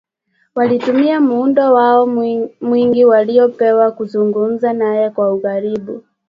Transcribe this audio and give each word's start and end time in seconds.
Walitumia 0.55 1.21
muda 1.21 1.71
wao 1.71 2.07
mwingi 2.61 3.05
waliopewa 3.05 3.91
kuzungumza 3.91 4.73
naye 4.73 5.09
kwa 5.09 5.33
ukaribu 5.33 6.03